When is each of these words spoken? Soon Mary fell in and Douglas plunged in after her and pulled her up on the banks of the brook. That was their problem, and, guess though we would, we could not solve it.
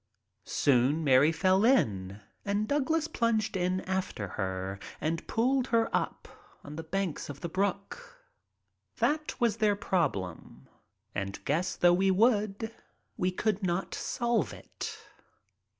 Soon 0.47 1.03
Mary 1.03 1.31
fell 1.31 1.63
in 1.63 2.21
and 2.43 2.67
Douglas 2.67 3.07
plunged 3.07 3.55
in 3.55 3.81
after 3.81 4.29
her 4.29 4.79
and 4.99 5.27
pulled 5.27 5.67
her 5.67 5.95
up 5.95 6.27
on 6.63 6.75
the 6.75 6.81
banks 6.81 7.29
of 7.29 7.41
the 7.41 7.47
brook. 7.47 8.19
That 8.97 9.39
was 9.39 9.57
their 9.57 9.75
problem, 9.75 10.67
and, 11.13 11.37
guess 11.45 11.75
though 11.75 11.93
we 11.93 12.09
would, 12.09 12.73
we 13.15 13.29
could 13.29 13.61
not 13.61 13.93
solve 13.93 14.53
it. 14.53 14.97